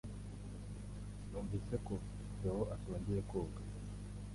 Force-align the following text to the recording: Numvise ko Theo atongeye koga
Numvise 1.29 1.75
ko 1.85 1.93
Theo 2.37 2.61
atongeye 2.75 3.21
koga 3.29 3.61